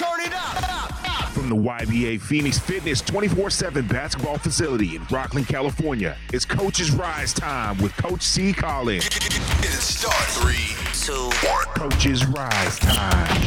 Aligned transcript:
Turn 0.00 0.20
it 0.20 0.32
up. 0.32 1.28
From 1.32 1.50
the 1.50 1.54
YBA 1.54 2.22
Phoenix 2.22 2.58
Fitness 2.58 3.02
24 3.02 3.50
7 3.50 3.86
basketball 3.86 4.38
facility 4.38 4.96
in 4.96 5.02
Rocklin, 5.02 5.46
California, 5.46 6.16
it's 6.32 6.46
Coach's 6.46 6.90
Rise 6.90 7.34
Time 7.34 7.76
with 7.82 7.94
Coach 7.98 8.22
C. 8.22 8.54
Collins. 8.54 9.04
It 9.04 9.64
start. 9.64 10.14
Three, 10.30 10.74
two, 10.94 11.28
one. 11.46 11.66
Coach's 11.74 12.24
Rise 12.24 12.78
Time. 12.78 13.42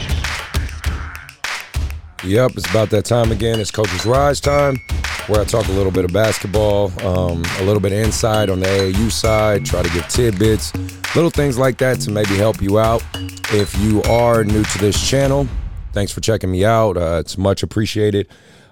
Yep, 2.23 2.51
it's 2.51 2.69
about 2.69 2.91
that 2.91 3.05
time 3.05 3.31
again. 3.31 3.59
It's 3.59 3.71
Coach's 3.71 4.05
Rise 4.05 4.39
time, 4.39 4.77
where 5.25 5.41
I 5.41 5.45
talk 5.45 5.67
a 5.69 5.71
little 5.71 5.91
bit 5.91 6.05
of 6.05 6.13
basketball, 6.13 6.91
um, 7.03 7.43
a 7.57 7.63
little 7.63 7.79
bit 7.79 7.93
of 7.93 7.97
insight 7.97 8.51
on 8.51 8.59
the 8.59 8.67
AAU 8.67 9.11
side, 9.11 9.65
try 9.65 9.81
to 9.81 9.89
give 9.89 10.07
tidbits, 10.07 10.71
little 11.15 11.31
things 11.31 11.57
like 11.57 11.79
that 11.79 11.99
to 12.01 12.11
maybe 12.11 12.35
help 12.35 12.61
you 12.61 12.77
out. 12.77 13.03
If 13.51 13.75
you 13.79 14.03
are 14.03 14.43
new 14.43 14.63
to 14.63 14.77
this 14.77 15.09
channel, 15.09 15.47
thanks 15.93 16.11
for 16.11 16.21
checking 16.21 16.51
me 16.51 16.65
out. 16.65 16.97
Uh, 16.97 17.17
it's 17.19 17.37
much 17.37 17.63
appreciated. 17.63 18.27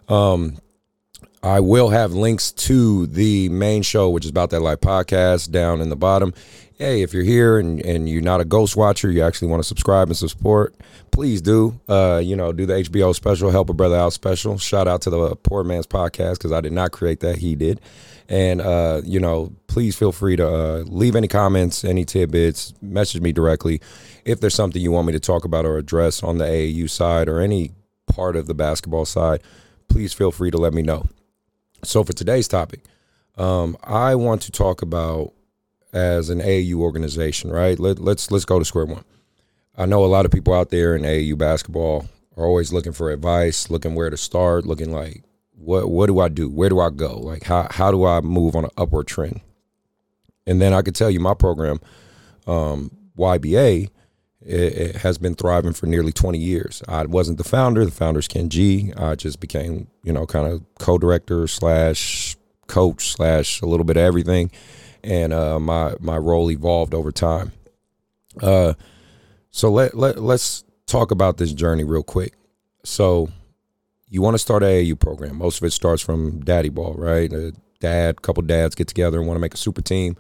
Um, 0.10 0.58
I 1.44 1.60
will 1.60 1.90
have 1.90 2.14
links 2.14 2.52
to 2.52 3.08
the 3.08 3.50
main 3.50 3.82
show, 3.82 4.10
which 4.10 4.26
is 4.26 4.30
about 4.30 4.52
that 4.52 4.60
life 4.60 4.80
podcast, 4.80 5.52
down 5.52 5.82
in 5.82 5.90
the 5.90 5.96
bottom. 5.96 6.34
Hey, 6.82 7.04
if 7.04 7.14
you're 7.14 7.22
here 7.22 7.60
and, 7.60 7.80
and 7.86 8.10
you're 8.10 8.24
not 8.24 8.42
a 8.42 8.44
ghost 8.44 8.76
watcher, 8.76 9.12
you 9.12 9.22
actually 9.22 9.50
want 9.50 9.62
to 9.62 9.68
subscribe 9.68 10.08
and 10.08 10.18
support, 10.18 10.74
please 11.12 11.40
do. 11.40 11.80
Uh, 11.88 12.20
you 12.24 12.36
know, 12.36 12.52
do 12.52 12.66
the 12.66 12.74
HBO 12.74 13.14
special, 13.14 13.52
help 13.52 13.70
a 13.70 13.74
brother 13.76 13.98
out 13.98 14.14
special. 14.14 14.58
Shout 14.58 14.88
out 14.88 15.04
to 15.04 15.12
the 15.12 15.36
Poor 15.36 15.64
Man's 15.64 15.86
Podcast 15.86 16.40
because 16.40 16.52
I 16.52 16.60
did 16.60 16.74
not 16.74 16.92
create 16.92 17.20
that; 17.20 17.38
he 17.38 17.56
did. 17.56 17.80
And 18.28 18.62
uh, 18.62 19.04
you 19.06 19.20
know, 19.20 19.54
please 19.68 19.96
feel 19.96 20.12
free 20.12 20.36
to 20.38 20.48
uh, 20.48 20.78
leave 20.88 21.16
any 21.16 21.28
comments, 21.28 21.84
any 21.84 22.04
tidbits, 22.04 22.74
message 22.82 23.22
me 23.22 23.32
directly 23.32 23.80
if 24.26 24.40
there's 24.40 24.56
something 24.56 24.82
you 24.82 24.92
want 24.92 25.06
me 25.06 25.14
to 25.14 25.20
talk 25.20 25.46
about 25.46 25.66
or 25.66 25.78
address 25.78 26.24
on 26.24 26.40
the 26.40 26.46
AAU 26.46 26.90
side 26.90 27.30
or 27.30 27.42
any 27.42 27.74
part 28.08 28.36
of 28.36 28.48
the 28.48 28.56
basketball 28.56 29.06
side. 29.06 29.44
Please 29.88 30.14
feel 30.14 30.32
free 30.32 30.50
to 30.50 30.58
let 30.58 30.74
me 30.74 30.82
know. 30.82 31.06
So 31.84 32.04
for 32.04 32.14
today's 32.14 32.48
topic, 32.48 32.80
um, 33.38 33.78
I 33.84 34.16
want 34.16 34.42
to 34.42 34.52
talk 34.52 34.82
about 34.82 35.34
as 35.94 36.30
an 36.30 36.40
AAU 36.40 36.76
organization, 36.76 37.52
right? 37.52 37.80
Let, 37.80 38.00
let's 38.00 38.32
let's 38.32 38.46
go 38.46 38.60
to 38.60 38.66
square 38.66 38.86
one. 38.86 39.04
I 39.78 39.86
know 39.86 40.04
a 40.04 40.08
lot 40.08 40.26
of 40.26 40.32
people 40.32 40.54
out 40.54 40.70
there 40.70 40.96
in 40.96 41.04
AAU 41.04 41.38
basketball 41.38 42.08
are 42.38 42.46
always 42.46 42.72
looking 42.72 42.94
for 42.94 43.12
advice, 43.12 43.70
looking 43.70 43.96
where 43.96 44.10
to 44.10 44.18
start, 44.18 44.66
looking 44.66 44.92
like 44.92 45.24
what 45.52 45.90
what 45.90 46.08
do 46.08 46.20
I 46.20 46.30
do? 46.30 46.50
Where 46.50 46.70
do 46.70 46.80
I 46.80 46.90
go? 46.90 47.20
Like 47.20 47.44
how 47.44 47.68
how 47.70 47.92
do 47.92 48.06
I 48.06 48.22
move 48.22 48.56
on 48.56 48.66
an 48.66 48.72
upward 48.78 49.08
trend? 49.08 49.42
And 50.48 50.62
then 50.62 50.74
I 50.74 50.82
could 50.82 50.96
tell 50.96 51.10
you 51.10 51.20
my 51.20 51.36
program, 51.36 51.80
um, 52.48 52.92
YBA, 53.18 53.90
it, 54.42 54.60
it 54.74 54.96
has 54.98 55.18
been 55.18 55.36
thriving 55.36 55.74
for 55.74 55.86
nearly 55.86 56.12
20 56.12 56.38
years. 56.38 56.82
I 56.88 57.06
wasn't 57.06 57.38
the 57.38 57.44
founder. 57.44 57.86
The 57.86 57.92
founder's 57.92 58.28
Ken 58.28 58.50
G. 58.50 58.92
I 58.98 59.16
just 59.16 59.40
became, 59.40 59.88
you 60.04 60.12
know, 60.12 60.26
kind 60.26 60.48
of 60.48 60.64
co-director 60.80 61.48
slash 61.48 62.36
coach 62.68 63.12
slash 63.12 63.62
a 63.62 63.66
little 63.66 63.84
bit 63.84 63.98
of 63.98 64.04
everything, 64.04 64.50
and 65.04 65.34
uh, 65.34 65.60
my 65.60 65.96
my 66.00 66.18
role 66.18 66.52
evolved 66.52 66.94
over 66.94 67.12
time. 67.12 67.52
Uh, 68.42 68.74
so 69.50 69.70
let 69.70 69.96
let 69.96 70.20
let's 70.20 70.64
talk 70.88 71.12
about 71.12 71.38
this 71.38 71.54
journey 71.54 71.84
real 71.84 72.04
quick. 72.04 72.34
So 72.84 73.30
you 74.10 74.22
want 74.22 74.36
to 74.36 74.40
start 74.40 74.64
a 74.64 74.66
AAU 74.66 75.00
program. 75.00 75.38
Most 75.38 75.62
of 75.62 75.64
it 75.66 75.72
starts 75.72 76.02
from 76.02 76.44
daddy 76.44 76.70
ball, 76.70 76.94
right? 76.96 77.32
A 77.32 77.54
dad, 77.80 78.22
couple 78.22 78.44
dads 78.44 78.76
get 78.76 78.88
together 78.88 79.18
and 79.18 79.28
want 79.28 79.38
to 79.38 79.42
make 79.42 79.54
a 79.54 79.58
super 79.58 79.82
team. 79.82 80.16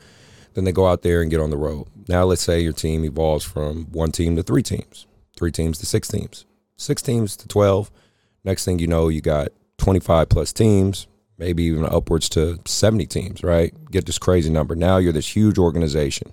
Then 0.53 0.65
they 0.65 0.71
go 0.71 0.87
out 0.87 1.01
there 1.01 1.21
and 1.21 1.31
get 1.31 1.39
on 1.39 1.49
the 1.49 1.57
road. 1.57 1.87
Now 2.07 2.25
let's 2.25 2.41
say 2.41 2.59
your 2.59 2.73
team 2.73 3.05
evolves 3.05 3.45
from 3.45 3.85
one 3.91 4.11
team 4.11 4.35
to 4.35 4.43
three 4.43 4.63
teams, 4.63 5.07
three 5.37 5.51
teams 5.51 5.77
to 5.79 5.85
six 5.85 6.07
teams, 6.07 6.45
six 6.75 7.01
teams 7.01 7.37
to 7.37 7.47
12. 7.47 7.91
Next 8.43 8.65
thing 8.65 8.79
you 8.79 8.87
know, 8.87 9.07
you 9.07 9.21
got 9.21 9.49
25 9.77 10.29
plus 10.29 10.51
teams, 10.51 11.07
maybe 11.41 11.63
even 11.63 11.83
upwards 11.85 12.29
to 12.29 12.59
70 12.65 13.07
teams, 13.07 13.43
right? 13.43 13.73
Get 13.89 14.05
this 14.05 14.19
crazy 14.19 14.51
number. 14.51 14.75
Now 14.75 14.97
you're 14.97 15.11
this 15.11 15.35
huge 15.35 15.57
organization, 15.57 16.31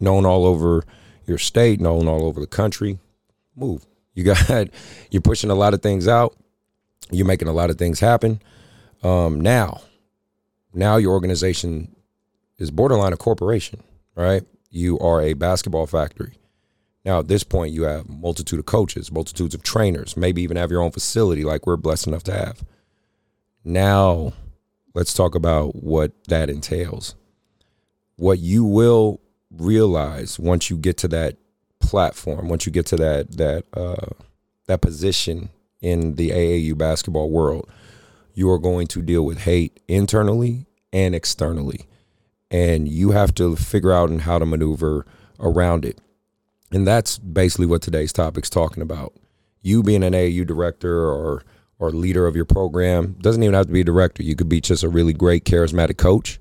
known 0.00 0.26
all 0.26 0.44
over 0.44 0.82
your 1.26 1.38
state, 1.38 1.80
known 1.80 2.08
all 2.08 2.24
over 2.24 2.40
the 2.40 2.46
country. 2.48 2.98
Move. 3.54 3.86
You 4.14 4.24
got, 4.24 4.68
you're 5.12 5.22
pushing 5.22 5.50
a 5.50 5.54
lot 5.54 5.74
of 5.74 5.80
things 5.80 6.08
out. 6.08 6.36
You're 7.12 7.24
making 7.24 7.46
a 7.46 7.52
lot 7.52 7.70
of 7.70 7.78
things 7.78 8.00
happen. 8.00 8.42
Um, 9.04 9.40
now, 9.40 9.80
now 10.74 10.96
your 10.96 11.12
organization 11.12 11.94
is 12.58 12.72
borderline 12.72 13.12
a 13.12 13.16
corporation, 13.16 13.80
right? 14.16 14.42
You 14.70 14.98
are 14.98 15.22
a 15.22 15.34
basketball 15.34 15.86
factory. 15.86 16.34
Now, 17.04 17.20
at 17.20 17.28
this 17.28 17.44
point, 17.44 17.72
you 17.72 17.84
have 17.84 18.08
multitude 18.08 18.58
of 18.58 18.66
coaches, 18.66 19.12
multitudes 19.12 19.54
of 19.54 19.62
trainers, 19.62 20.16
maybe 20.16 20.42
even 20.42 20.56
have 20.56 20.72
your 20.72 20.82
own 20.82 20.90
facility 20.90 21.44
like 21.44 21.64
we're 21.64 21.76
blessed 21.76 22.08
enough 22.08 22.24
to 22.24 22.32
have. 22.32 22.64
Now, 23.64 24.32
let's 24.98 25.14
talk 25.14 25.36
about 25.36 25.76
what 25.76 26.12
that 26.24 26.50
entails. 26.50 27.14
What 28.16 28.40
you 28.40 28.64
will 28.64 29.20
realize 29.48 30.40
once 30.40 30.70
you 30.70 30.76
get 30.76 30.96
to 30.98 31.08
that 31.08 31.36
platform, 31.78 32.48
once 32.48 32.66
you 32.66 32.72
get 32.72 32.86
to 32.86 32.96
that 32.96 33.36
that 33.36 33.64
uh, 33.72 34.08
that 34.66 34.80
position 34.80 35.50
in 35.80 36.16
the 36.16 36.30
AAU 36.30 36.76
basketball 36.76 37.30
world, 37.30 37.70
you 38.34 38.50
are 38.50 38.58
going 38.58 38.88
to 38.88 39.00
deal 39.00 39.24
with 39.24 39.42
hate 39.42 39.78
internally 39.86 40.66
and 40.92 41.14
externally 41.14 41.86
and 42.50 42.88
you 42.88 43.12
have 43.12 43.32
to 43.34 43.54
figure 43.54 43.92
out 43.92 44.10
and 44.10 44.22
how 44.22 44.38
to 44.38 44.46
maneuver 44.46 45.06
around 45.38 45.84
it. 45.84 46.00
And 46.72 46.86
that's 46.86 47.18
basically 47.18 47.66
what 47.66 47.82
today's 47.82 48.12
topic's 48.12 48.50
talking 48.50 48.82
about. 48.82 49.12
You 49.62 49.82
being 49.84 50.02
an 50.02 50.12
AAU 50.12 50.44
director 50.46 51.06
or 51.08 51.44
or 51.78 51.90
leader 51.90 52.26
of 52.26 52.34
your 52.34 52.44
program 52.44 53.16
doesn't 53.20 53.42
even 53.42 53.54
have 53.54 53.66
to 53.66 53.72
be 53.72 53.82
a 53.82 53.84
director. 53.84 54.22
You 54.22 54.34
could 54.34 54.48
be 54.48 54.60
just 54.60 54.82
a 54.82 54.88
really 54.88 55.12
great 55.12 55.44
charismatic 55.44 55.96
coach 55.96 56.40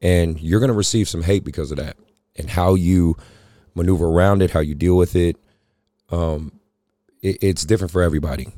and 0.00 0.40
you're 0.40 0.60
going 0.60 0.68
to 0.68 0.74
receive 0.74 1.08
some 1.08 1.22
hate 1.22 1.44
because 1.44 1.70
of 1.70 1.78
that. 1.78 1.96
And 2.36 2.50
how 2.50 2.74
you 2.74 3.16
maneuver 3.74 4.06
around 4.06 4.42
it, 4.42 4.50
how 4.50 4.60
you 4.60 4.74
deal 4.74 4.96
with 4.96 5.16
it, 5.16 5.36
um, 6.10 6.60
it 7.22 7.38
it's 7.40 7.64
different 7.64 7.90
for 7.90 8.02
everybody. 8.02 8.48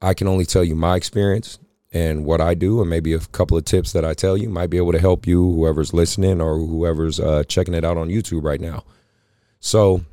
I 0.00 0.14
can 0.14 0.26
only 0.26 0.44
tell 0.44 0.64
you 0.64 0.74
my 0.74 0.96
experience 0.96 1.58
and 1.92 2.24
what 2.24 2.40
I 2.40 2.54
do, 2.54 2.80
and 2.80 2.90
maybe 2.90 3.12
a 3.12 3.20
couple 3.20 3.56
of 3.56 3.64
tips 3.64 3.92
that 3.92 4.04
I 4.04 4.14
tell 4.14 4.36
you 4.36 4.48
might 4.48 4.68
be 4.68 4.78
able 4.78 4.92
to 4.92 4.98
help 4.98 5.26
you, 5.26 5.40
whoever's 5.52 5.94
listening 5.94 6.40
or 6.40 6.58
whoever's 6.58 7.20
uh, 7.20 7.44
checking 7.44 7.74
it 7.74 7.84
out 7.84 7.96
on 7.96 8.08
YouTube 8.08 8.42
right 8.42 8.60
now. 8.60 8.84
So, 9.60 10.04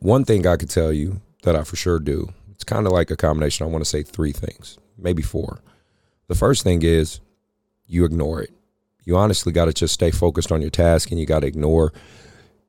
one 0.00 0.24
thing 0.24 0.46
I 0.46 0.56
could 0.56 0.68
tell 0.68 0.92
you 0.92 1.22
that 1.42 1.56
I 1.56 1.64
for 1.64 1.76
sure 1.76 1.98
do, 1.98 2.32
it's 2.54 2.64
kind 2.64 2.86
of 2.86 2.92
like 2.92 3.10
a 3.10 3.16
combination. 3.16 3.66
I 3.66 3.70
want 3.70 3.84
to 3.84 3.90
say 3.90 4.02
three 4.02 4.32
things, 4.32 4.78
maybe 4.96 5.22
four. 5.22 5.60
The 6.28 6.34
first 6.34 6.62
thing 6.62 6.82
is 6.82 7.20
you 7.86 8.04
ignore 8.04 8.42
it. 8.42 8.50
You 9.04 9.16
honestly 9.16 9.52
got 9.52 9.66
to 9.66 9.72
just 9.72 9.94
stay 9.94 10.10
focused 10.10 10.50
on 10.50 10.62
your 10.62 10.70
task 10.70 11.10
and 11.10 11.20
you 11.20 11.26
got 11.26 11.40
to 11.40 11.46
ignore 11.46 11.92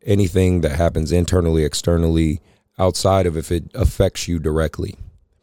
anything 0.03 0.61
that 0.61 0.75
happens 0.75 1.11
internally, 1.11 1.63
externally, 1.63 2.41
outside 2.77 3.25
of 3.25 3.37
if 3.37 3.51
it 3.51 3.71
affects 3.73 4.27
you 4.27 4.39
directly. 4.39 4.95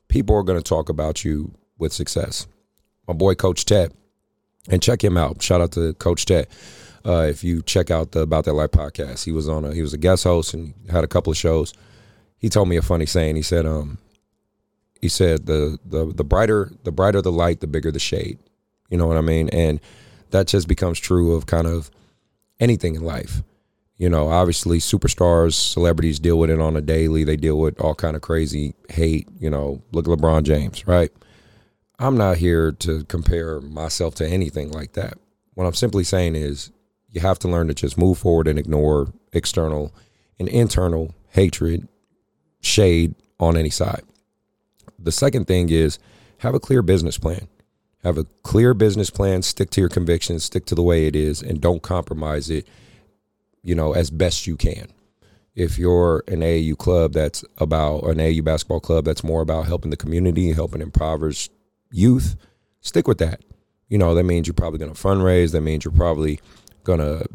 People 0.08 0.36
are 0.36 0.42
going 0.42 0.58
to 0.58 0.68
talk 0.68 0.90
about 0.90 1.24
you 1.24 1.54
with 1.78 1.92
success 1.92 2.46
my 3.06 3.14
boy 3.14 3.34
Coach 3.34 3.64
Ted, 3.64 3.92
and 4.68 4.82
check 4.82 5.02
him 5.02 5.16
out. 5.16 5.42
Shout 5.42 5.60
out 5.60 5.72
to 5.72 5.94
Coach 5.94 6.26
Ted. 6.26 6.46
Uh, 7.04 7.26
if 7.28 7.42
you 7.42 7.62
check 7.62 7.90
out 7.90 8.12
the 8.12 8.20
About 8.20 8.44
That 8.44 8.52
Life 8.52 8.70
podcast, 8.70 9.24
he 9.24 9.32
was 9.32 9.48
on 9.48 9.64
a 9.64 9.74
he 9.74 9.82
was 9.82 9.92
a 9.92 9.98
guest 9.98 10.24
host 10.24 10.54
and 10.54 10.74
had 10.90 11.04
a 11.04 11.08
couple 11.08 11.32
of 11.32 11.36
shows. 11.36 11.74
He 12.38 12.48
told 12.48 12.68
me 12.68 12.76
a 12.76 12.82
funny 12.82 13.06
saying. 13.06 13.36
He 13.36 13.42
said, 13.42 13.66
um, 13.66 13.98
he 15.02 15.08
said 15.08 15.46
the 15.46 15.78
the 15.84 16.06
the 16.06 16.24
brighter 16.24 16.70
the 16.84 16.92
brighter 16.92 17.20
the 17.20 17.32
light, 17.32 17.60
the 17.60 17.66
bigger 17.66 17.90
the 17.90 17.98
shade. 17.98 18.38
You 18.88 18.96
know 18.96 19.06
what 19.06 19.16
I 19.16 19.22
mean? 19.22 19.48
And 19.50 19.80
that 20.30 20.46
just 20.46 20.68
becomes 20.68 20.98
true 20.98 21.34
of 21.34 21.46
kind 21.46 21.66
of 21.66 21.90
anything 22.60 22.94
in 22.94 23.02
life. 23.02 23.42
You 23.98 24.08
know, 24.08 24.28
obviously 24.28 24.78
superstars, 24.78 25.54
celebrities 25.54 26.18
deal 26.18 26.38
with 26.38 26.50
it 26.50 26.60
on 26.60 26.76
a 26.76 26.80
daily. 26.80 27.24
They 27.24 27.36
deal 27.36 27.58
with 27.58 27.80
all 27.80 27.94
kind 27.94 28.16
of 28.16 28.22
crazy 28.22 28.74
hate. 28.88 29.28
You 29.38 29.50
know, 29.50 29.82
look 29.92 30.06
at 30.06 30.18
LeBron 30.18 30.44
James, 30.44 30.86
right? 30.86 31.10
I'm 31.98 32.16
not 32.16 32.38
here 32.38 32.72
to 32.72 33.04
compare 33.04 33.60
myself 33.60 34.14
to 34.16 34.26
anything 34.26 34.70
like 34.70 34.92
that. 34.94 35.14
What 35.54 35.66
I'm 35.66 35.74
simply 35.74 36.04
saying 36.04 36.36
is 36.36 36.70
you 37.10 37.20
have 37.20 37.38
to 37.40 37.48
learn 37.48 37.68
to 37.68 37.74
just 37.74 37.98
move 37.98 38.18
forward 38.18 38.48
and 38.48 38.58
ignore 38.58 39.12
external 39.32 39.94
and 40.38 40.48
internal 40.48 41.14
hatred, 41.28 41.88
shade 42.60 43.14
on 43.38 43.56
any 43.56 43.70
side. 43.70 44.02
The 45.04 45.12
second 45.12 45.46
thing 45.46 45.70
is 45.70 45.98
have 46.38 46.54
a 46.54 46.60
clear 46.60 46.82
business 46.82 47.18
plan. 47.18 47.48
Have 48.02 48.18
a 48.18 48.24
clear 48.42 48.74
business 48.74 49.10
plan, 49.10 49.42
stick 49.42 49.70
to 49.70 49.80
your 49.80 49.88
convictions, 49.88 50.44
stick 50.44 50.66
to 50.66 50.74
the 50.74 50.82
way 50.82 51.06
it 51.06 51.14
is, 51.14 51.40
and 51.40 51.60
don't 51.60 51.82
compromise 51.82 52.50
it, 52.50 52.66
you 53.62 53.76
know, 53.76 53.92
as 53.92 54.10
best 54.10 54.46
you 54.46 54.56
can. 54.56 54.88
If 55.54 55.78
you're 55.78 56.24
an 56.26 56.40
AAU 56.40 56.76
club 56.78 57.12
that's 57.12 57.44
about 57.58 58.04
an 58.04 58.16
AAU 58.18 58.42
basketball 58.42 58.80
club 58.80 59.04
that's 59.04 59.22
more 59.22 59.40
about 59.40 59.66
helping 59.66 59.90
the 59.90 59.96
community, 59.96 60.52
helping 60.52 60.80
impoverished 60.80 61.52
youth, 61.92 62.36
stick 62.80 63.06
with 63.06 63.18
that. 63.18 63.42
You 63.88 63.98
know, 63.98 64.14
that 64.14 64.24
means 64.24 64.46
you're 64.46 64.54
probably 64.54 64.78
going 64.78 64.92
to 64.92 65.00
fundraise. 65.00 65.52
That 65.52 65.60
means 65.60 65.84
you're 65.84 65.92
probably 65.92 66.40
going 66.82 67.00
to 67.00 67.26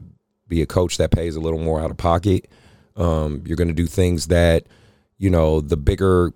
be 0.47 0.61
a 0.61 0.65
coach 0.65 0.97
that 0.97 1.11
pays 1.11 1.35
a 1.35 1.39
little 1.39 1.59
more 1.59 1.79
out 1.79 1.91
of 1.91 1.97
pocket. 1.97 2.49
Um, 2.95 3.43
you're 3.45 3.55
going 3.55 3.67
to 3.67 3.73
do 3.73 3.85
things 3.85 4.27
that, 4.27 4.65
you 5.17 5.29
know, 5.29 5.61
the 5.61 5.77
bigger 5.77 6.33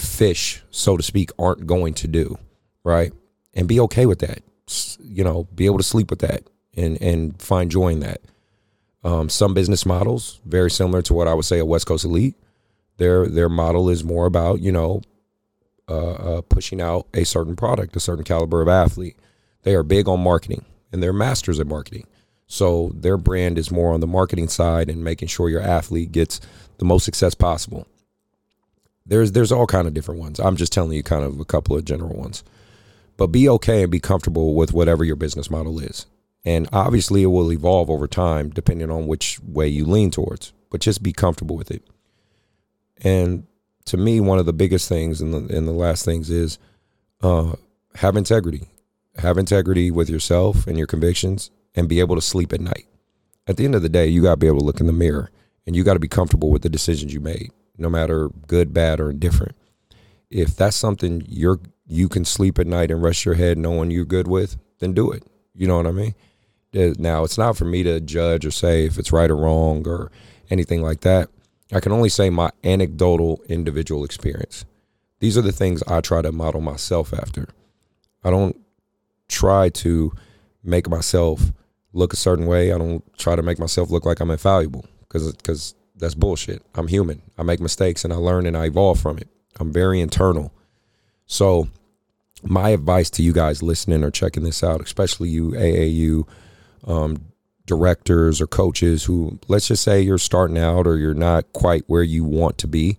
fish, 0.00 0.62
so 0.70 0.96
to 0.96 1.02
speak, 1.02 1.30
aren't 1.38 1.66
going 1.66 1.94
to 1.94 2.08
do, 2.08 2.38
right? 2.84 3.12
And 3.54 3.68
be 3.68 3.80
okay 3.80 4.06
with 4.06 4.20
that. 4.20 4.42
You 5.00 5.24
know, 5.24 5.48
be 5.54 5.66
able 5.66 5.78
to 5.78 5.84
sleep 5.84 6.10
with 6.10 6.20
that 6.20 6.44
and 6.76 7.00
and 7.02 7.40
find 7.40 7.70
joy 7.70 7.88
in 7.88 8.00
that. 8.00 8.20
Um, 9.02 9.28
some 9.28 9.54
business 9.54 9.86
models, 9.86 10.40
very 10.44 10.70
similar 10.70 11.02
to 11.02 11.14
what 11.14 11.26
I 11.26 11.34
would 11.34 11.44
say 11.44 11.58
a 11.58 11.64
West 11.64 11.86
Coast 11.86 12.04
Elite, 12.04 12.36
their 12.98 13.26
their 13.26 13.48
model 13.48 13.88
is 13.88 14.04
more 14.04 14.26
about 14.26 14.60
you 14.60 14.70
know 14.70 15.02
uh, 15.88 16.12
uh, 16.12 16.40
pushing 16.42 16.80
out 16.80 17.08
a 17.14 17.24
certain 17.24 17.56
product, 17.56 17.96
a 17.96 18.00
certain 18.00 18.24
caliber 18.24 18.62
of 18.62 18.68
athlete. 18.68 19.16
They 19.62 19.74
are 19.74 19.82
big 19.82 20.08
on 20.08 20.20
marketing 20.20 20.64
and 20.92 21.02
they're 21.02 21.12
masters 21.12 21.58
at 21.58 21.66
marketing. 21.66 22.06
So 22.46 22.90
their 22.94 23.16
brand 23.16 23.58
is 23.58 23.70
more 23.70 23.92
on 23.92 24.00
the 24.00 24.06
marketing 24.06 24.48
side 24.48 24.90
and 24.90 25.04
making 25.04 25.28
sure 25.28 25.48
your 25.48 25.62
athlete 25.62 26.12
gets 26.12 26.40
the 26.78 26.84
most 26.84 27.04
success 27.04 27.34
possible. 27.34 27.86
There's 29.06 29.32
there's 29.32 29.52
all 29.52 29.66
kind 29.66 29.86
of 29.86 29.94
different 29.94 30.20
ones. 30.20 30.38
I'm 30.38 30.56
just 30.56 30.72
telling 30.72 30.92
you 30.92 31.02
kind 31.02 31.24
of 31.24 31.40
a 31.40 31.44
couple 31.44 31.76
of 31.76 31.84
general 31.84 32.16
ones. 32.16 32.44
But 33.16 33.28
be 33.28 33.48
okay 33.48 33.82
and 33.82 33.90
be 33.90 34.00
comfortable 34.00 34.54
with 34.54 34.72
whatever 34.72 35.04
your 35.04 35.16
business 35.16 35.50
model 35.50 35.78
is. 35.78 36.06
And 36.44 36.68
obviously 36.72 37.22
it 37.22 37.26
will 37.26 37.52
evolve 37.52 37.90
over 37.90 38.06
time 38.06 38.50
depending 38.50 38.90
on 38.90 39.06
which 39.06 39.38
way 39.40 39.68
you 39.68 39.84
lean 39.84 40.10
towards. 40.10 40.52
But 40.70 40.80
just 40.80 41.02
be 41.02 41.12
comfortable 41.12 41.56
with 41.56 41.70
it. 41.70 41.82
And 43.02 43.46
to 43.86 43.96
me, 43.96 44.20
one 44.20 44.38
of 44.38 44.46
the 44.46 44.52
biggest 44.52 44.88
things 44.88 45.20
and 45.20 45.34
the 45.34 45.56
and 45.56 45.66
the 45.66 45.72
last 45.72 46.04
things 46.04 46.30
is 46.30 46.58
uh, 47.22 47.54
have 47.96 48.16
integrity. 48.16 48.68
Have 49.16 49.36
integrity 49.36 49.90
with 49.90 50.08
yourself 50.08 50.66
and 50.66 50.78
your 50.78 50.86
convictions 50.86 51.50
and 51.74 51.88
be 51.88 52.00
able 52.00 52.14
to 52.14 52.22
sleep 52.22 52.52
at 52.52 52.60
night. 52.60 52.86
At 53.46 53.56
the 53.56 53.64
end 53.64 53.74
of 53.74 53.82
the 53.82 53.88
day, 53.88 54.06
you 54.06 54.22
gotta 54.22 54.36
be 54.36 54.46
able 54.46 54.60
to 54.60 54.64
look 54.64 54.80
in 54.80 54.86
the 54.86 54.92
mirror 54.92 55.30
and 55.66 55.74
you 55.74 55.82
gotta 55.82 55.98
be 55.98 56.08
comfortable 56.08 56.50
with 56.50 56.62
the 56.62 56.68
decisions 56.68 57.12
you 57.12 57.20
made 57.20 57.50
no 57.80 57.88
matter 57.88 58.28
good, 58.46 58.72
bad, 58.72 59.00
or 59.00 59.10
indifferent. 59.10 59.56
If 60.30 60.56
that's 60.56 60.76
something 60.76 61.22
you're 61.26 61.60
you 61.86 62.08
can 62.08 62.24
sleep 62.24 62.58
at 62.58 62.68
night 62.68 62.90
and 62.90 63.02
rest 63.02 63.24
your 63.24 63.34
head 63.34 63.58
knowing 63.58 63.90
you're 63.90 64.04
good 64.04 64.28
with, 64.28 64.56
then 64.78 64.92
do 64.92 65.10
it. 65.10 65.24
You 65.54 65.66
know 65.66 65.76
what 65.76 65.88
I 65.88 65.90
mean? 65.90 66.14
Now, 66.72 67.24
it's 67.24 67.36
not 67.36 67.56
for 67.56 67.64
me 67.64 67.82
to 67.82 68.00
judge 68.00 68.46
or 68.46 68.52
say 68.52 68.86
if 68.86 68.96
it's 68.96 69.10
right 69.10 69.28
or 69.28 69.36
wrong 69.36 69.88
or 69.88 70.12
anything 70.50 70.82
like 70.82 71.00
that. 71.00 71.28
I 71.72 71.80
can 71.80 71.90
only 71.90 72.08
say 72.08 72.30
my 72.30 72.50
anecdotal 72.62 73.42
individual 73.48 74.04
experience. 74.04 74.64
These 75.18 75.36
are 75.36 75.42
the 75.42 75.52
things 75.52 75.82
I 75.88 76.00
try 76.00 76.22
to 76.22 76.30
model 76.30 76.60
myself 76.60 77.12
after. 77.12 77.48
I 78.22 78.30
don't 78.30 78.56
try 79.28 79.68
to 79.68 80.12
make 80.62 80.88
myself 80.88 81.52
look 81.92 82.12
a 82.12 82.16
certain 82.16 82.46
way. 82.46 82.72
I 82.72 82.78
don't 82.78 83.02
try 83.18 83.36
to 83.36 83.42
make 83.42 83.58
myself 83.58 83.90
look 83.90 84.04
like 84.04 84.20
I'm 84.20 84.30
infallible 84.30 84.86
because 85.00 85.32
because 85.32 85.74
that's 86.00 86.14
bullshit. 86.14 86.62
I'm 86.74 86.88
human. 86.88 87.22
I 87.38 87.42
make 87.42 87.60
mistakes 87.60 88.04
and 88.04 88.12
I 88.12 88.16
learn 88.16 88.46
and 88.46 88.56
I 88.56 88.66
evolve 88.66 89.00
from 89.00 89.18
it. 89.18 89.28
I'm 89.58 89.72
very 89.72 90.00
internal. 90.00 90.52
So, 91.26 91.68
my 92.42 92.70
advice 92.70 93.10
to 93.10 93.22
you 93.22 93.32
guys 93.32 93.62
listening 93.62 94.02
or 94.02 94.10
checking 94.10 94.42
this 94.42 94.64
out, 94.64 94.80
especially 94.80 95.28
you 95.28 95.50
AAU 95.50 96.26
um, 96.86 97.26
directors 97.66 98.40
or 98.40 98.46
coaches 98.46 99.04
who, 99.04 99.38
let's 99.46 99.68
just 99.68 99.82
say 99.82 100.00
you're 100.00 100.18
starting 100.18 100.56
out 100.56 100.86
or 100.86 100.96
you're 100.96 101.12
not 101.12 101.52
quite 101.52 101.84
where 101.86 102.02
you 102.02 102.24
want 102.24 102.56
to 102.58 102.66
be, 102.66 102.96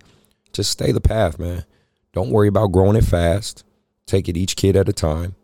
just 0.52 0.70
stay 0.70 0.92
the 0.92 1.00
path, 1.00 1.38
man. 1.38 1.64
Don't 2.12 2.30
worry 2.30 2.48
about 2.48 2.72
growing 2.72 2.96
it 2.96 3.04
fast. 3.04 3.64
Take 4.06 4.28
it 4.28 4.36
each 4.36 4.54
kid 4.54 4.76
at 4.76 4.88
a 4.88 4.92
time. 4.92 5.34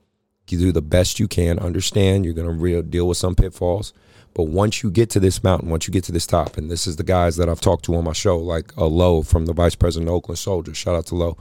You 0.49 0.59
do 0.59 0.73
the 0.73 0.81
best 0.81 1.21
you 1.21 1.29
can. 1.29 1.59
Understand 1.59 2.25
you're 2.25 2.35
going 2.35 2.59
to 2.59 2.83
deal 2.83 3.09
with 3.09 3.19
some 3.19 3.35
pitfalls 3.35 3.93
but 4.39 4.45
once 4.45 4.85
you 4.85 4.91
get 4.93 5.11
to 5.11 5.19
this 5.19 5.43
mountain, 5.43 5.69
once 5.69 5.89
you 5.89 5.93
get 5.93 6.05
to 6.05 6.13
this 6.13 6.25
top, 6.25 6.57
and 6.57 6.71
this 6.71 6.87
is 6.87 6.95
the 6.95 7.03
guys 7.03 7.35
that 7.39 7.49
I've 7.49 7.61
talked 7.61 7.85
to 7.87 7.97
on 7.97 8.05
my 8.05 8.13
show, 8.13 8.39
like 8.39 8.73
a 8.77 8.85
Low 8.85 9.25
from 9.25 9.47
the 9.47 9.53
vice 9.53 9.75
president 9.75 10.09
of 10.09 10.15
Oakland 10.15 10.39
Soldiers, 10.39 10.77
shout 10.77 10.95
out 10.95 11.07
to 11.07 11.17
Low, 11.17 11.37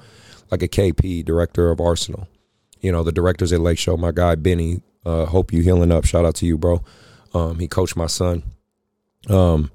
like 0.49 0.63
a 0.63 0.67
KP, 0.67 1.23
director 1.23 1.69
of 1.69 1.79
Arsenal, 1.79 2.27
you 2.81 2.91
know, 2.91 3.03
the 3.03 3.11
directors 3.11 3.53
at 3.53 3.59
Lake 3.59 3.77
Show, 3.77 3.97
my 3.97 4.11
guy 4.11 4.33
Benny, 4.33 4.81
uh, 5.05 5.25
hope 5.25 5.53
you 5.53 5.61
healing 5.61 5.91
up. 5.91 6.05
Shout 6.05 6.25
out 6.25 6.33
to 6.37 6.47
you, 6.47 6.57
bro. 6.57 6.83
Um, 7.35 7.59
he 7.59 7.67
coached 7.67 7.95
my 7.95 8.07
son. 8.07 8.41
Um, 9.29 9.69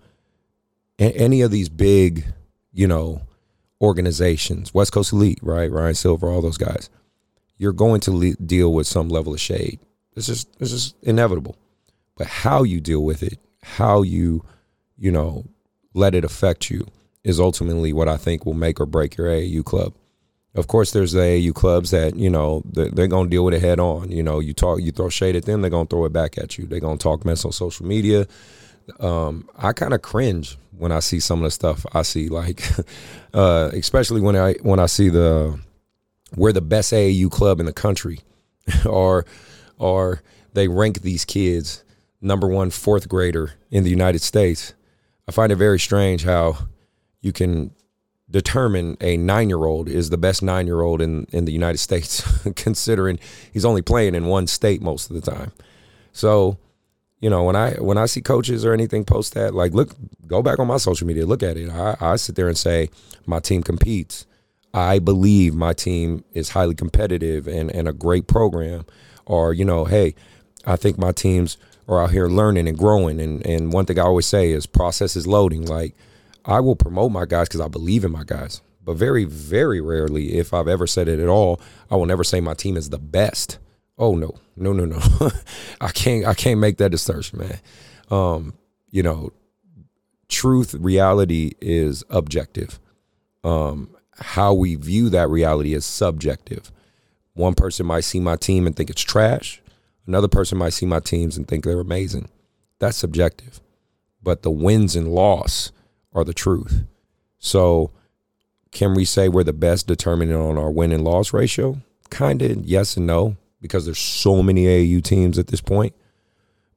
a- 0.99 1.17
any 1.17 1.43
of 1.43 1.53
these 1.53 1.69
big, 1.69 2.25
you 2.73 2.89
know, 2.89 3.23
organizations, 3.81 4.75
West 4.75 4.91
Coast 4.91 5.13
Elite, 5.13 5.39
right? 5.43 5.71
Ryan 5.71 5.95
Silver, 5.95 6.29
all 6.29 6.43
those 6.43 6.59
guys, 6.59 6.91
you're 7.57 7.73
going 7.73 8.01
to 8.01 8.11
le- 8.11 8.35
deal 8.35 8.75
with 8.75 8.89
some 8.89 9.09
level 9.09 9.33
of 9.33 9.41
shade. 9.41 9.79
This 10.17 10.29
is 10.29 10.45
this 10.59 10.73
is 10.73 10.95
inevitable 11.05 11.55
but 12.23 12.29
how 12.29 12.63
you 12.63 12.81
deal 12.81 13.03
with 13.03 13.21
it, 13.25 13.41
how 13.65 14.03
you, 14.03 14.45
you 14.97 15.11
know, 15.11 15.45
let 15.93 16.15
it 16.15 16.25
affect 16.25 16.71
you 16.71 16.87
is 17.25 17.41
ultimately 17.41 17.93
what 17.93 18.07
I 18.07 18.17
think 18.17 18.47
will 18.47 18.55
make 18.55 18.79
or 18.79 18.87
break 18.87 19.17
your 19.17 19.27
AAU 19.27 19.65
club. 19.65 19.93
Of 20.55 20.69
course, 20.69 20.93
there's 20.93 21.11
the 21.11 21.19
AAU 21.19 21.53
clubs 21.53 21.91
that 21.91 22.15
you 22.15 22.31
know 22.31 22.63
they're, 22.65 23.09
gonna 23.09 23.29
deal 23.29 23.45
with 23.45 23.55
it 23.55 23.61
head 23.61 23.81
on. 23.81 24.13
You 24.13 24.23
know, 24.23 24.39
you 24.39 24.53
talk, 24.55 24.81
you 24.81 24.93
throw 24.93 25.09
shade 25.09 25.35
at 25.35 25.47
them, 25.47 25.63
they're 25.63 25.71
gonna 25.71 25.89
throw 25.89 26.05
it 26.05 26.13
back 26.13 26.39
at 26.39 26.59
you. 26.59 26.67
They're 26.67 26.79
gonna 26.79 26.97
talk 26.97 27.25
mess 27.25 27.45
on 27.45 27.51
social 27.51 27.87
media. 27.87 28.29
Um, 29.01 29.49
I 29.59 29.73
kind 29.73 29.93
of 29.93 30.03
cringe 30.03 30.57
when 30.79 30.93
I 30.93 31.01
see 31.01 31.19
some 31.19 31.41
of 31.41 31.45
the 31.45 31.51
stuff 31.51 31.85
I 31.93 32.03
see, 32.03 32.29
like 32.29 32.63
uh, 33.35 33.71
especially 33.73 34.21
when 34.21 34.37
I 34.37 34.53
when 34.63 34.79
I 34.79 34.87
see 34.87 35.09
the 35.09 35.59
we're 36.37 36.53
the 36.53 36.61
best 36.61 36.93
AAU 36.93 37.33
club 37.33 37.59
in 37.59 37.67
the 37.67 37.73
country, 37.73 38.21
or 38.87 39.27
or 39.77 40.23
they 40.53 40.69
rank 40.69 41.03
these 41.03 41.25
kids 41.25 41.83
number 42.23 42.47
one 42.47 42.71
fourth 42.71 43.09
grader 43.09 43.55
in 43.71 43.85
the 43.85 43.91
United 43.91 44.23
States. 44.23 44.73
I 45.29 45.33
find 45.33 45.53
it 45.53 45.57
very 45.57 45.79
strange 45.79 46.25
how 46.25 46.57
you 47.21 47.33
can 47.33 47.73
determine 48.31 48.97
a 49.01 49.17
nine 49.17 49.49
year 49.49 49.65
old 49.65 49.89
is 49.89 50.11
the 50.11 50.17
best 50.17 50.43
nine 50.43 50.67
year 50.67 50.81
old 50.81 51.03
in, 51.03 51.27
in 51.33 51.45
the 51.45 51.53
United 51.53 51.79
States, 51.79 52.23
considering 52.57 53.19
he's 53.53 53.65
only 53.65 53.83
playing 53.83 54.15
in 54.15 54.27
one 54.27 54.47
state 54.47 54.81
most 54.81 55.11
of 55.11 55.21
the 55.21 55.31
time. 55.31 55.53
So, 56.13 56.59
you 57.21 57.29
know, 57.31 57.45
when 57.45 57.57
I 57.57 57.73
when 57.75 57.99
I 57.99 58.07
see 58.07 58.21
coaches 58.21 58.65
or 58.65 58.73
anything 58.73 59.05
post 59.05 59.35
that, 59.35 59.55
like 59.55 59.73
look, 59.73 59.95
go 60.27 60.43
back 60.43 60.59
on 60.59 60.67
my 60.67 60.79
social 60.79 61.07
media, 61.07 61.27
look 61.27 61.43
at 61.43 61.57
it. 61.57 61.71
I, 61.71 61.97
I 62.01 62.17
sit 62.17 62.37
there 62.37 62.49
and 62.49 62.57
say, 62.57 62.89
my 63.27 63.39
team 63.39 63.63
competes. 63.63 64.27
I 64.75 64.99
believe 64.99 65.55
my 65.55 65.75
team 65.75 66.25
is 66.33 66.51
highly 66.51 66.75
competitive 66.75 67.47
and, 67.47 67.71
and 67.71 67.87
a 67.87 67.93
great 67.93 68.27
program. 68.27 68.87
Or, 69.27 69.53
you 69.53 69.65
know, 69.65 69.85
hey, 69.85 70.15
I 70.65 70.77
think 70.77 70.99
my 70.99 71.13
team's 71.13 71.59
are 71.89 72.03
out 72.03 72.11
here 72.11 72.29
learning 72.29 72.69
and 72.69 72.79
growing. 72.79 73.21
And, 73.21 73.45
and 73.47 73.73
one 73.73 73.87
thing 73.87 73.99
I 73.99 74.03
always 74.03 74.27
say 74.27 74.51
is 74.51 74.67
process 74.67 75.17
is 75.17 75.27
loading. 75.27 75.67
Like 75.67 75.95
I 76.45 76.61
will 76.61 76.77
promote 76.77 77.13
my 77.13 77.27
guys 77.27 77.49
because 77.49 77.61
I 77.61 77.69
believe 77.69 78.05
in 78.05 78.13
my 78.13 78.25
guys. 78.25 78.63
But 78.85 78.97
very, 78.97 79.25
very 79.25 79.81
rarely, 79.81 80.35
if 80.35 80.53
I've 80.53 80.67
ever 80.67 80.87
said 80.87 81.09
it 81.09 81.21
at 81.21 81.29
all, 81.29 81.61
I 81.91 81.97
will 81.97 82.07
never 82.07 82.25
say 82.25 82.41
my 82.41 82.55
team 82.55 82.77
is 82.77 82.91
the 82.91 82.99
best. 82.99 83.59
Oh 83.97 84.17
no, 84.17 84.35
no, 84.57 84.73
no, 84.73 84.85
no. 84.85 85.01
I 85.81 85.89
can't 85.89 86.27
I 86.27 86.35
can't 86.35 86.59
make 86.59 86.79
that 86.79 86.95
assertion, 86.95 87.39
man. 87.39 87.59
Um, 88.11 88.55
you 88.91 89.03
know, 89.03 89.33
truth, 90.29 90.75
reality 90.75 91.53
is 91.61 92.03
objective. 92.11 92.81
Um, 93.45 93.95
how 94.19 94.53
we 94.53 94.75
view 94.75 95.09
that 95.11 95.29
reality 95.31 95.75
is 95.75 95.85
subjective. 95.85 96.73
One 97.35 97.55
person 97.55 97.87
might 97.87 98.05
see 98.05 98.21
my 98.21 98.37
team 98.37 98.67
and 98.67 98.75
think 98.77 98.91
it's 98.91 99.01
trash. 99.01 99.62
Another 100.07 100.29
person 100.29 100.59
might 100.59 100.73
see 100.73 100.87
my 100.87 101.01
teams 101.01 101.37
and 101.37 101.47
think 101.47 101.65
they're 101.65 101.81
amazing. 101.81 102.29
That's 102.79 102.97
subjective. 102.97 103.61
But 104.23 104.43
the 104.43 104.51
wins 104.51 104.97
and 104.97 105.09
loss 105.09 105.73
are 106.13 106.25
the 106.25 106.35
truth. 106.35 106.85
So 107.39 107.93
can 108.71 108.95
we 108.95 109.05
say 109.05 109.29
we're 109.29 109.45
the 109.45 109.53
best 109.53 109.87
determining 109.87 110.35
on 110.35 110.59
our 110.59 110.71
win 110.71 110.93
and 110.93 111.05
loss 111.05 111.33
ratio? 111.33 111.81
Kind 112.11 112.43
of 112.43 112.65
yes 112.65 112.97
and 112.97 113.07
no, 113.07 113.37
because 113.61 113.85
there's 113.85 113.99
so 113.99 114.43
many 114.43 114.65
AAU 114.65 115.03
teams 115.03 115.39
at 115.39 115.49
this 115.49 115.61
point. 115.61 115.95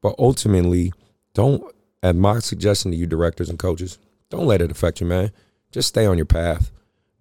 But 0.02 0.16
ultimately, 0.20 0.94
don't 1.34 1.64
at 2.04 2.16
my 2.16 2.40
suggestion 2.40 2.92
to 2.92 2.98
you 2.98 3.08
directors 3.08 3.50
and 3.50 3.58
coaches, 3.58 3.98
don't 4.30 4.46
let 4.46 4.62
it 4.62 4.72
affect 4.72 5.02
you, 5.02 5.08
man. 5.08 5.32
Just 5.72 5.90
stay 5.90 6.06
on 6.06 6.18
your 6.18 6.26
path. 6.26 6.72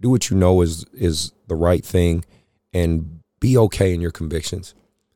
Do 0.00 0.10
what 0.10 0.28
you 0.28 0.36
know 0.36 0.60
is 0.60 0.84
is 0.92 1.32
the 1.46 1.54
right 1.54 1.84
thing 1.84 2.24
and 2.72 3.20
be 3.40 3.56
okay 3.56 3.94
in 3.94 4.00
your 4.00 4.10
convictions 4.10 4.74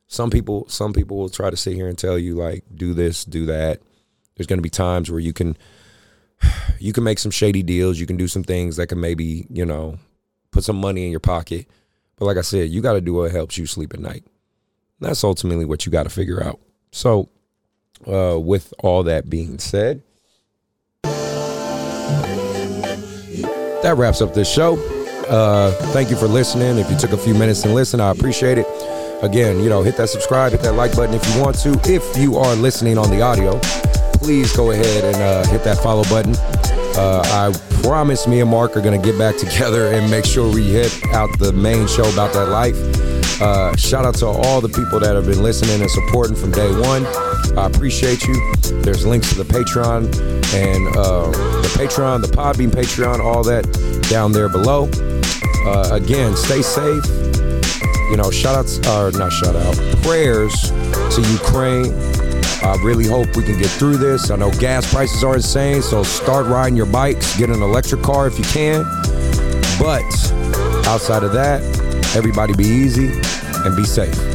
some 0.09 0.29
people 0.31 0.67
some 0.67 0.91
people 0.91 1.15
will 1.17 1.29
try 1.29 1.51
to 1.51 1.55
sit 1.55 1.75
here 1.75 1.87
and 1.87 1.97
tell 1.97 2.17
you 2.17 2.33
like 2.33 2.65
do 2.73 2.93
this 2.95 3.23
do 3.23 3.45
that. 3.45 3.79
There's 4.35 4.47
going 4.47 4.57
to 4.57 4.63
be 4.63 4.69
times 4.69 5.11
where 5.11 5.19
you 5.19 5.33
can 5.33 5.55
you 6.79 6.91
can 6.93 7.03
make 7.03 7.19
some 7.19 7.31
shady 7.31 7.61
deals. 7.63 7.99
You 7.99 8.07
can 8.07 8.17
do 8.17 8.27
some 8.27 8.43
things 8.43 8.75
that 8.77 8.87
can 8.87 8.99
maybe 8.99 9.45
you 9.49 9.65
know 9.65 9.99
put 10.51 10.63
some 10.63 10.81
money 10.81 11.05
in 11.05 11.11
your 11.11 11.19
pocket. 11.19 11.67
But 12.15 12.25
like 12.25 12.37
i 12.37 12.41
said 12.41 12.69
you 12.69 12.81
got 12.81 12.93
to 12.93 13.01
do 13.01 13.13
what 13.13 13.31
helps 13.31 13.57
you 13.57 13.67
sleep 13.67 13.93
at 13.93 13.99
night. 13.99 14.23
And 14.99 15.09
that's 15.09 15.23
ultimately 15.23 15.65
what 15.65 15.85
you 15.85 15.91
got 15.91 16.03
to 16.03 16.09
figure 16.09 16.43
out. 16.43 16.59
So 16.91 17.29
uh, 18.07 18.39
with 18.39 18.73
all 18.79 19.03
that 19.03 19.29
being 19.29 19.59
said 19.59 20.01
that 23.83 23.93
wraps 23.95 24.21
up 24.21 24.33
this 24.33 24.51
show. 24.51 24.77
Uh, 25.29 25.71
thank 25.93 26.09
you 26.09 26.17
for 26.17 26.27
listening. 26.27 26.79
If 26.79 26.89
you 26.89 26.97
took 26.97 27.11
a 27.11 27.17
few 27.17 27.35
minutes 27.35 27.63
and 27.63 27.75
listen 27.75 28.01
i 28.01 28.09
appreciate 28.09 28.57
it 28.57 28.65
Again, 29.21 29.59
you 29.59 29.67
know, 29.67 29.83
hit 29.83 29.97
that 29.97 30.09
subscribe, 30.09 30.53
hit 30.53 30.61
that 30.61 30.73
like 30.73 30.95
button 30.95 31.13
if 31.13 31.35
you 31.35 31.41
want 31.41 31.57
to. 31.59 31.77
If 31.83 32.17
you 32.17 32.37
are 32.37 32.55
listening 32.55 32.97
on 32.97 33.09
the 33.09 33.21
audio, 33.21 33.59
please 34.13 34.55
go 34.55 34.71
ahead 34.71 35.03
and 35.03 35.15
uh, 35.17 35.45
hit 35.47 35.63
that 35.65 35.77
follow 35.79 36.03
button. 36.05 36.35
Uh, 36.97 37.21
I 37.25 37.81
promise 37.83 38.27
me 38.27 38.39
and 38.39 38.49
Mark 38.49 38.77
are 38.77 38.81
going 38.81 38.99
to 38.99 39.05
get 39.05 39.19
back 39.19 39.37
together 39.39 39.91
and 39.91 40.09
make 40.09 40.25
sure 40.25 40.49
we 40.53 40.71
hit 40.71 40.93
out 41.07 41.37
the 41.37 41.51
main 41.51 41.87
show 41.87 42.09
about 42.13 42.31
that 42.33 42.47
life. 42.47 42.77
Uh, 43.41 43.75
shout 43.75 44.05
out 44.05 44.15
to 44.15 44.27
all 44.27 44.61
the 44.61 44.69
people 44.69 44.99
that 44.99 45.15
have 45.15 45.25
been 45.25 45.43
listening 45.43 45.81
and 45.81 45.91
supporting 45.91 46.35
from 46.35 46.51
day 46.51 46.71
one. 46.71 47.05
I 47.57 47.67
appreciate 47.67 48.25
you. 48.25 48.35
There's 48.83 49.05
links 49.05 49.29
to 49.33 49.43
the 49.43 49.45
Patreon 49.45 50.05
and 50.53 50.97
uh, 50.97 51.29
the 51.61 51.69
Patreon, 51.75 52.21
the 52.21 52.27
Podbean 52.27 52.69
Patreon, 52.69 53.19
all 53.19 53.43
that 53.43 53.65
down 54.09 54.31
there 54.31 54.49
below. 54.49 54.89
Uh, 55.65 55.89
again, 55.91 56.35
stay 56.37 56.61
safe. 56.61 57.28
You 58.09 58.17
know, 58.17 58.31
shout 58.31 58.55
outs, 58.55 58.79
or 58.87 59.11
not 59.11 59.31
shout 59.31 59.55
out, 59.55 59.75
prayers 60.03 60.53
to 60.71 61.21
Ukraine. 61.31 61.93
I 62.61 62.75
really 62.83 63.05
hope 63.05 63.35
we 63.35 63.43
can 63.43 63.57
get 63.57 63.69
through 63.69 63.97
this. 63.97 64.31
I 64.31 64.35
know 64.35 64.51
gas 64.59 64.91
prices 64.91 65.23
are 65.23 65.35
insane, 65.35 65.81
so 65.81 66.03
start 66.03 66.47
riding 66.47 66.75
your 66.75 66.87
bikes, 66.87 67.37
get 67.37 67.49
an 67.49 67.61
electric 67.61 68.01
car 68.01 68.27
if 68.27 68.37
you 68.37 68.45
can. 68.45 68.83
But 69.79 70.03
outside 70.87 71.23
of 71.23 71.33
that, 71.33 71.61
everybody 72.15 72.53
be 72.55 72.65
easy 72.65 73.11
and 73.63 73.75
be 73.77 73.85
safe. 73.85 74.28